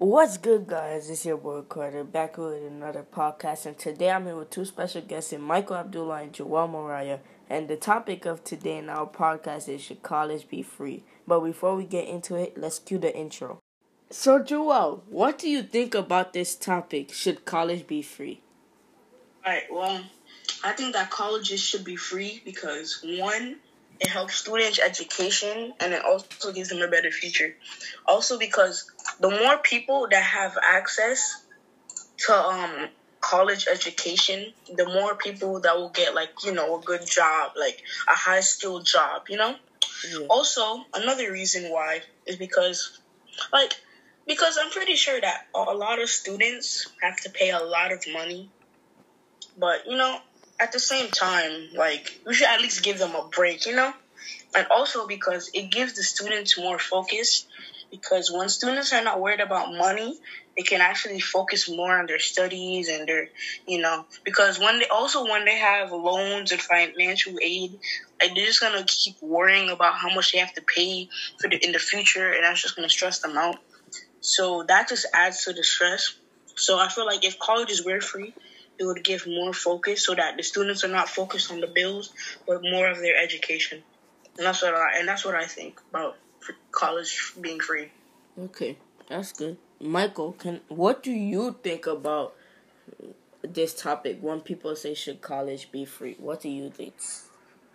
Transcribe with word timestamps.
What's 0.00 0.38
good, 0.38 0.68
guys? 0.68 1.10
It's 1.10 1.26
your 1.26 1.38
boy 1.38 1.62
Carter 1.62 2.04
back 2.04 2.38
with 2.38 2.62
another 2.62 3.04
podcast, 3.12 3.66
and 3.66 3.76
today 3.76 4.12
I'm 4.12 4.26
here 4.26 4.36
with 4.36 4.50
two 4.50 4.64
special 4.64 5.02
guests, 5.02 5.32
Michael 5.32 5.74
Abdullah 5.74 6.22
and 6.22 6.32
Joel 6.32 6.68
Mariah. 6.68 7.18
And 7.50 7.66
the 7.66 7.74
topic 7.74 8.24
of 8.24 8.44
today 8.44 8.76
in 8.76 8.90
our 8.90 9.08
podcast 9.08 9.68
is 9.68 9.82
Should 9.82 10.04
College 10.04 10.48
Be 10.48 10.62
Free? 10.62 11.02
But 11.26 11.40
before 11.40 11.74
we 11.74 11.82
get 11.82 12.06
into 12.06 12.36
it, 12.36 12.56
let's 12.56 12.78
cue 12.78 12.98
the 12.98 13.12
intro. 13.12 13.60
So, 14.08 14.38
Joel, 14.38 15.02
what 15.08 15.36
do 15.36 15.50
you 15.50 15.64
think 15.64 15.96
about 15.96 16.32
this 16.32 16.54
topic? 16.54 17.12
Should 17.12 17.44
college 17.44 17.88
be 17.88 18.00
free? 18.00 18.40
Alright, 19.44 19.64
well, 19.68 20.00
I 20.62 20.74
think 20.74 20.92
that 20.92 21.10
colleges 21.10 21.60
should 21.60 21.82
be 21.82 21.96
free 21.96 22.40
because 22.44 23.04
one, 23.04 23.56
it 23.98 24.08
helps 24.08 24.36
students' 24.36 24.78
education 24.78 25.72
and 25.80 25.92
it 25.92 26.04
also 26.04 26.52
gives 26.52 26.68
them 26.68 26.82
a 26.82 26.88
better 26.88 27.10
future. 27.10 27.56
Also, 28.06 28.38
because 28.38 28.92
the 29.20 29.30
more 29.30 29.58
people 29.58 30.08
that 30.10 30.22
have 30.22 30.56
access 30.62 31.44
to 32.18 32.34
um 32.34 32.88
college 33.20 33.66
education, 33.70 34.52
the 34.76 34.86
more 34.86 35.14
people 35.14 35.60
that 35.60 35.76
will 35.76 35.90
get 35.90 36.14
like 36.14 36.30
you 36.44 36.52
know 36.52 36.78
a 36.78 36.82
good 36.82 37.04
job, 37.06 37.52
like 37.58 37.82
a 38.08 38.14
high 38.14 38.40
skilled 38.40 38.86
job, 38.86 39.22
you 39.28 39.36
know. 39.36 39.54
Yeah. 40.08 40.26
Also, 40.28 40.84
another 40.94 41.32
reason 41.32 41.70
why 41.72 42.02
is 42.26 42.36
because, 42.36 43.00
like, 43.52 43.74
because 44.26 44.56
I'm 44.60 44.70
pretty 44.70 44.94
sure 44.94 45.20
that 45.20 45.46
a 45.54 45.74
lot 45.74 46.00
of 46.00 46.08
students 46.08 46.86
have 47.02 47.16
to 47.22 47.30
pay 47.30 47.50
a 47.50 47.58
lot 47.58 47.92
of 47.92 48.04
money, 48.12 48.48
but 49.58 49.86
you 49.86 49.96
know, 49.96 50.18
at 50.60 50.72
the 50.72 50.80
same 50.80 51.10
time, 51.10 51.70
like 51.74 52.20
we 52.26 52.34
should 52.34 52.46
at 52.46 52.60
least 52.60 52.82
give 52.82 52.98
them 52.98 53.14
a 53.14 53.28
break, 53.28 53.66
you 53.66 53.74
know? 53.74 53.92
And 54.54 54.66
also 54.68 55.06
because 55.06 55.50
it 55.54 55.70
gives 55.70 55.94
the 55.94 56.02
students 56.02 56.58
more 56.58 56.78
focus 56.78 57.46
because 57.90 58.30
when 58.32 58.48
students 58.48 58.92
are 58.92 59.02
not 59.02 59.20
worried 59.20 59.40
about 59.40 59.72
money, 59.72 60.18
they 60.56 60.62
can 60.62 60.80
actually 60.80 61.20
focus 61.20 61.68
more 61.70 61.98
on 61.98 62.06
their 62.06 62.18
studies 62.18 62.88
and 62.88 63.08
their, 63.08 63.28
you 63.66 63.80
know, 63.80 64.04
because 64.24 64.58
when 64.58 64.80
they 64.80 64.88
also 64.88 65.24
when 65.24 65.44
they 65.44 65.56
have 65.56 65.92
loans 65.92 66.52
and 66.52 66.60
financial 66.60 67.34
aid, 67.42 67.70
like 68.20 68.34
they're 68.34 68.46
just 68.46 68.60
gonna 68.60 68.84
keep 68.86 69.14
worrying 69.22 69.70
about 69.70 69.94
how 69.94 70.12
much 70.14 70.32
they 70.32 70.38
have 70.38 70.52
to 70.54 70.62
pay 70.62 71.08
for 71.40 71.48
the 71.48 71.64
in 71.64 71.72
the 71.72 71.78
future, 71.78 72.32
and 72.32 72.44
that's 72.44 72.60
just 72.60 72.76
gonna 72.76 72.88
stress 72.88 73.20
them 73.20 73.38
out. 73.38 73.56
So 74.20 74.64
that 74.68 74.88
just 74.88 75.06
adds 75.14 75.44
to 75.44 75.52
the 75.52 75.64
stress. 75.64 76.12
So 76.56 76.78
I 76.78 76.88
feel 76.88 77.06
like 77.06 77.24
if 77.24 77.38
colleges 77.38 77.84
were 77.84 78.00
free, 78.00 78.34
it 78.78 78.84
would 78.84 79.04
give 79.04 79.26
more 79.26 79.52
focus 79.52 80.04
so 80.04 80.14
that 80.14 80.36
the 80.36 80.42
students 80.42 80.84
are 80.84 80.88
not 80.88 81.08
focused 81.08 81.50
on 81.50 81.60
the 81.60 81.68
bills, 81.68 82.10
but 82.46 82.60
more 82.62 82.88
of 82.88 82.98
their 82.98 83.16
education. 83.16 83.82
And 84.38 84.46
that's 84.46 84.62
what 84.62 84.74
I 84.74 84.98
and 84.98 85.08
that's 85.08 85.24
what 85.24 85.34
I 85.34 85.44
think 85.44 85.80
about 85.90 86.16
college 86.70 87.34
being 87.40 87.58
free. 87.58 87.90
Okay, 88.38 88.78
that's 89.08 89.32
good. 89.32 89.58
Michael, 89.80 90.32
can 90.32 90.60
what 90.68 91.02
do 91.02 91.10
you 91.10 91.56
think 91.62 91.86
about 91.86 92.34
this 93.42 93.74
topic 93.74 94.18
when 94.20 94.40
people 94.40 94.74
say 94.76 94.94
should 94.94 95.20
college 95.20 95.70
be 95.72 95.84
free? 95.84 96.16
What 96.18 96.40
do 96.40 96.48
you 96.48 96.70
think? 96.70 96.94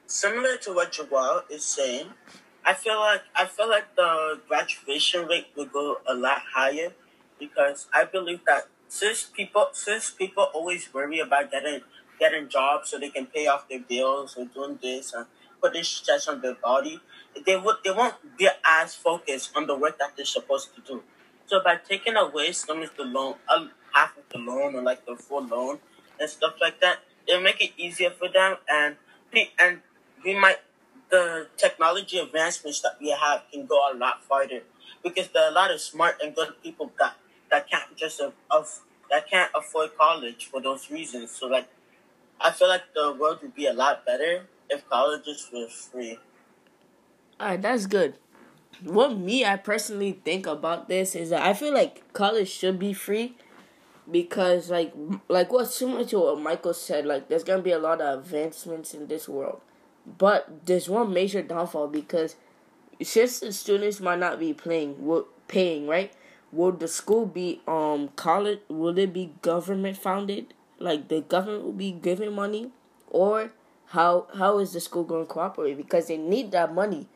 Similar 0.08 0.58
to 0.58 0.74
what 0.74 0.92
Joel 0.94 1.44
is 1.50 1.66
saying, 1.66 2.08
I 2.66 2.74
feel 2.74 2.98
like 2.98 3.22
I 3.36 3.46
feel 3.46 3.70
like 3.70 3.96
the 3.96 4.40
graduation 4.48 5.28
rate 5.28 5.48
would 5.58 5.72
go 5.74 5.98
a 6.08 6.14
lot 6.14 6.42
higher 6.56 6.94
because 7.40 7.88
I 7.94 8.06
believe 8.06 8.40
that 8.46 8.68
since 8.88 9.24
people 9.24 9.68
since 9.74 10.12
people 10.12 10.48
always 10.54 10.94
worry 10.94 11.20
about 11.20 11.52
getting 11.52 11.82
getting 12.20 12.50
jobs 12.50 12.90
so 12.90 13.00
they 13.00 13.10
can 13.10 13.26
pay 13.26 13.48
off 13.48 13.68
their 13.70 13.80
bills 13.80 14.36
or 14.38 14.46
doing 14.46 14.80
this 14.82 15.14
and 15.14 15.26
this 15.72 15.88
stress 15.88 16.28
on 16.28 16.42
their 16.42 16.56
body, 16.56 17.00
they 17.46 17.56
would 17.56 17.78
they 17.86 17.92
won't 17.92 18.16
be 18.38 18.50
as 18.66 18.96
focused 18.96 19.52
on 19.56 19.66
the 19.66 19.76
work 19.76 19.98
that 19.98 20.12
they're 20.16 20.26
supposed 20.26 20.76
to 20.76 20.82
do. 20.82 21.02
So 21.46 21.62
by 21.64 21.78
taking 21.78 22.16
away 22.18 22.52
some 22.52 22.82
of 22.82 22.92
the 22.98 23.04
loan, 23.04 23.36
uh, 23.48 23.68
half 23.94 24.18
of 24.18 24.24
the 24.30 24.40
loan 24.40 24.76
or 24.76 24.82
like 24.82 25.06
the 25.06 25.16
full 25.16 25.46
loan 25.46 25.80
and 26.20 26.30
stuff 26.30 26.56
like 26.62 26.82
that, 26.82 27.00
it'll 27.26 27.42
make 27.42 27.62
it 27.62 27.72
easier 27.78 28.10
for 28.10 28.28
them 28.28 28.58
and 28.70 28.98
and 29.60 29.80
we 30.24 30.36
might 30.38 30.58
the 31.10 31.48
technology 31.58 32.18
advancements 32.20 32.82
that 32.82 32.98
we 33.00 33.10
have 33.10 33.44
can 33.52 33.66
go 33.66 33.80
a 33.92 33.96
lot 33.96 34.24
farther 34.24 34.62
because 35.04 35.30
there 35.30 35.44
are 35.44 35.52
a 35.52 35.54
lot 35.54 35.72
of 35.72 35.80
smart 35.80 36.16
and 36.22 36.36
good 36.36 36.54
people 36.62 36.92
that 37.00 37.16
that 37.50 37.70
can't 37.70 37.96
just 37.96 38.20
of, 38.20 38.34
of 38.50 38.80
that 39.10 39.30
can't 39.30 39.52
afford 39.56 39.96
college 39.98 40.48
for 40.48 40.60
those 40.60 40.90
reasons. 40.90 41.30
So 41.32 41.48
like, 41.48 41.68
I 42.40 42.52
feel 42.52 42.68
like 42.68 42.94
the 42.94 43.14
world 43.14 43.40
would 43.42 43.56
be 43.56 43.68
a 43.68 43.74
lot 43.74 44.06
better 44.06 44.48
if 44.70 44.88
colleges 44.90 45.50
were 45.54 45.68
free. 45.68 46.20
Alright, 47.40 47.62
that's 47.62 47.86
good. 47.88 48.16
What 48.84 49.18
me 49.18 49.46
I 49.46 49.58
personally 49.58 50.20
think 50.26 50.46
about 50.48 50.88
this 50.88 51.16
is 51.16 51.30
that 51.30 51.42
I 51.42 51.54
feel 51.54 51.74
like 51.74 52.12
college 52.14 52.50
should 52.50 52.80
be 52.80 52.94
free 52.94 53.36
because 54.10 54.70
like 54.70 54.94
like 55.30 55.52
what's 55.52 55.76
similar 55.76 56.06
to 56.06 56.20
what 56.20 56.40
Michael 56.40 56.74
said, 56.74 57.06
like 57.06 57.30
there's 57.30 57.44
gonna 57.44 57.62
be 57.62 57.72
a 57.72 57.80
lot 57.80 58.02
of 58.02 58.20
advancements 58.20 58.94
in 58.94 59.08
this 59.08 59.30
world. 59.30 59.62
But 60.06 60.66
there's 60.66 60.90
one 60.90 61.14
major 61.14 61.42
downfall 61.42 61.88
because 61.88 62.36
since 63.02 63.40
the 63.40 63.54
students 63.54 64.00
might 64.00 64.20
not 64.20 64.40
be 64.40 64.54
playing 64.54 64.96
paying, 65.48 65.88
right? 65.88 66.12
Will 66.52 66.72
the 66.72 66.88
school 66.88 67.26
be 67.26 67.62
um 67.68 68.10
college 68.16 68.60
will 68.68 68.98
it 68.98 69.14
be 69.14 69.34
government 69.42 69.98
founded 69.98 70.54
like 70.84 71.08
the 71.08 71.22
government 71.22 71.64
will 71.64 71.72
be 71.72 71.92
giving 71.92 72.34
money 72.34 72.72
or 73.10 73.52
how 73.88 74.28
how 74.36 74.60
is 74.60 74.74
the 74.74 74.80
school 74.80 75.04
going 75.04 75.26
to 75.26 75.32
cooperate? 75.32 75.76
Because 75.76 76.08
they 76.08 76.18
need 76.18 76.52
that 76.52 76.74
money 76.74 77.08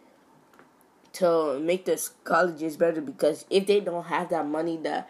to 1.13 1.59
make 1.59 1.85
the 1.85 2.09
colleges 2.23 2.77
better 2.77 3.01
because 3.01 3.45
if 3.49 3.67
they 3.67 3.79
don't 3.79 4.05
have 4.05 4.29
that 4.29 4.47
money 4.47 4.77
that 4.77 5.09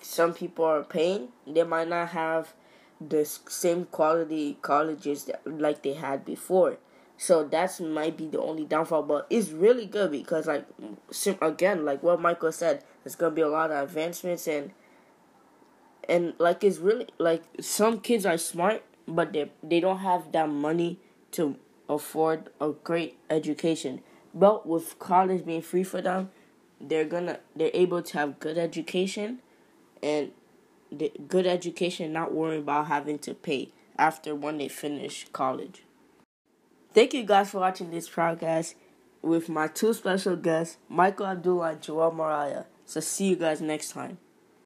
some 0.00 0.32
people 0.32 0.64
are 0.64 0.84
paying 0.84 1.28
they 1.46 1.64
might 1.64 1.88
not 1.88 2.08
have 2.10 2.54
the 3.00 3.24
same 3.24 3.84
quality 3.86 4.56
colleges 4.62 5.24
that, 5.24 5.40
like 5.46 5.82
they 5.82 5.94
had 5.94 6.24
before. 6.24 6.78
So 7.16 7.44
that's 7.44 7.80
might 7.80 8.16
be 8.16 8.26
the 8.26 8.40
only 8.40 8.64
downfall, 8.64 9.02
but 9.04 9.26
it's 9.30 9.50
really 9.50 9.86
good 9.86 10.10
because 10.10 10.46
like 10.46 10.66
again, 11.40 11.84
like 11.84 12.02
what 12.02 12.20
Michael 12.20 12.52
said, 12.52 12.84
there's 13.02 13.16
gonna 13.16 13.34
be 13.34 13.42
a 13.42 13.48
lot 13.48 13.70
of 13.70 13.88
advancements 13.88 14.46
and 14.46 14.70
and 16.08 16.34
like 16.38 16.64
it's 16.64 16.78
really 16.78 17.06
like 17.18 17.42
some 17.60 18.00
kids 18.00 18.26
are 18.26 18.38
smart, 18.38 18.82
but 19.06 19.32
they 19.32 19.50
they 19.62 19.80
don't 19.80 19.98
have 19.98 20.32
that 20.32 20.48
money 20.48 20.98
to 21.32 21.56
afford 21.88 22.50
a 22.60 22.72
great 22.72 23.18
education. 23.30 24.00
But 24.34 24.66
with 24.66 24.98
college 24.98 25.44
being 25.44 25.62
free 25.62 25.84
for 25.84 26.00
them, 26.02 26.30
they're 26.80 27.04
gonna 27.04 27.40
they're 27.54 27.70
able 27.74 28.02
to 28.02 28.18
have 28.18 28.40
good 28.40 28.58
education, 28.58 29.40
and 30.02 30.32
the 30.90 31.12
good 31.28 31.46
education, 31.46 32.12
not 32.12 32.32
worrying 32.32 32.62
about 32.62 32.86
having 32.88 33.18
to 33.20 33.34
pay 33.34 33.72
after 33.98 34.34
when 34.34 34.58
they 34.58 34.68
finish 34.68 35.26
college. 35.32 35.82
Thank 36.92 37.14
you 37.14 37.24
guys 37.24 37.50
for 37.50 37.58
watching 37.58 37.90
this 37.90 38.08
podcast 38.08 38.74
with 39.22 39.48
my 39.48 39.66
two 39.66 39.92
special 39.92 40.36
guests, 40.36 40.76
Michael 40.88 41.26
Abdullah 41.26 41.72
and 41.72 41.82
Joel 41.82 42.12
Mariah. 42.12 42.64
So 42.84 43.00
see 43.00 43.28
you 43.30 43.36
guys 43.36 43.60
next 43.60 43.92
time. 43.92 44.18